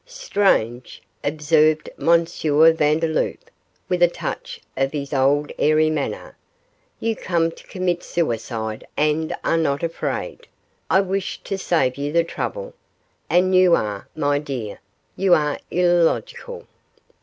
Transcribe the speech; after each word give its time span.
'Strange,' 0.03 1.03
observed 1.23 1.87
M. 1.99 2.25
Vandeloup, 2.25 3.51
with 3.87 4.01
a 4.01 4.07
touch 4.07 4.59
of 4.75 4.93
his 4.93 5.13
old 5.13 5.51
airy 5.59 5.91
manner; 5.91 6.35
'you 6.99 7.15
come 7.15 7.51
to 7.51 7.67
commit 7.67 8.01
suicide 8.01 8.87
and 8.97 9.35
are 9.43 9.57
not 9.59 9.83
afraid; 9.83 10.47
I 10.89 11.01
wish 11.01 11.41
to 11.43 11.55
save 11.55 11.97
you 11.97 12.11
the 12.11 12.23
trouble, 12.23 12.73
and 13.29 13.53
you 13.53 13.75
are, 13.75 14.07
my 14.15 14.39
dear 14.39 14.79
you 15.15 15.35
are 15.35 15.59
illogical. 15.69 16.65